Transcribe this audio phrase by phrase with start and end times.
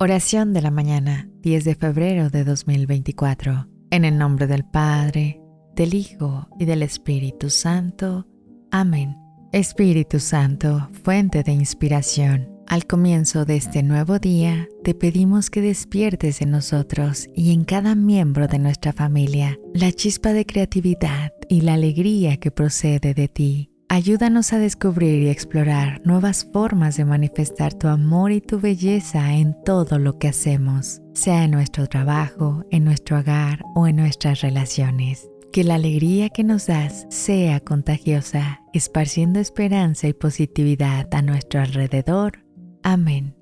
[0.00, 3.68] Oración de la mañana, 10 de febrero de 2024.
[3.90, 5.40] En el nombre del Padre,
[5.76, 8.26] del Hijo y del Espíritu Santo.
[8.72, 9.16] Amén.
[9.52, 12.50] Espíritu Santo, fuente de inspiración.
[12.66, 17.94] Al comienzo de este nuevo día, te pedimos que despiertes en nosotros y en cada
[17.94, 23.73] miembro de nuestra familia la chispa de creatividad y la alegría que procede de ti
[23.94, 29.54] Ayúdanos a descubrir y explorar nuevas formas de manifestar tu amor y tu belleza en
[29.64, 35.30] todo lo que hacemos, sea en nuestro trabajo, en nuestro hogar o en nuestras relaciones.
[35.52, 42.44] Que la alegría que nos das sea contagiosa, esparciendo esperanza y positividad a nuestro alrededor.
[42.82, 43.36] Amén.